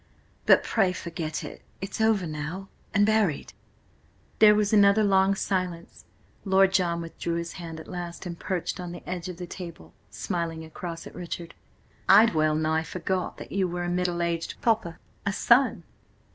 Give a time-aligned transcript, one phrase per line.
[0.47, 1.61] But pray forget it!
[1.79, 3.53] It's over now, and buried."
[4.39, 6.05] There was another long silence.
[6.43, 9.93] Lord John withdrew his hand at last, and perched on the edge of the table,
[10.09, 11.53] smiling across at Richard.
[12.09, 14.97] "I'd well nigh forgot that you were a middle aged papa!
[15.23, 15.83] A son?"